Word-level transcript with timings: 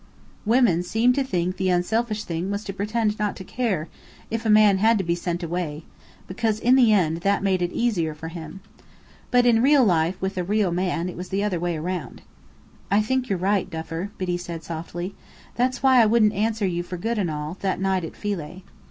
Women 0.45 0.81
seemed 0.81 1.13
to 1.13 1.23
think 1.23 1.57
the 1.57 1.69
unselfish 1.69 2.23
thing 2.23 2.49
was 2.49 2.63
to 2.63 2.73
pretend 2.73 3.19
not 3.19 3.35
to 3.35 3.43
care, 3.43 3.87
if 4.31 4.47
a 4.47 4.49
man 4.49 4.79
had 4.79 4.97
to 4.97 5.03
be 5.03 5.13
sent 5.13 5.43
away; 5.43 5.83
because 6.25 6.59
in 6.59 6.73
the 6.75 6.91
end 6.91 7.17
that 7.17 7.43
made 7.43 7.61
it 7.61 7.71
easier 7.71 8.15
for 8.15 8.29
him. 8.29 8.61
But 9.29 9.45
in 9.45 9.61
real 9.61 9.85
life, 9.85 10.19
with 10.19 10.39
a 10.39 10.43
real 10.43 10.71
man, 10.71 11.07
it 11.07 11.15
was 11.15 11.29
the 11.29 11.43
other 11.43 11.59
way 11.59 11.77
round. 11.77 12.23
"I 12.89 12.99
think 12.99 13.29
you're 13.29 13.37
right, 13.37 13.69
Duffer," 13.69 14.09
Biddy 14.17 14.37
said 14.37 14.63
softly. 14.63 15.13
"That's 15.53 15.83
why 15.83 16.01
I 16.01 16.07
wouldn't 16.07 16.33
answer 16.33 16.65
you 16.65 16.81
for 16.81 16.97
good 16.97 17.19
and 17.19 17.29
all, 17.29 17.57
that 17.61 17.79
night 17.79 18.03
at 18.03 18.15
Philae. 18.17 18.63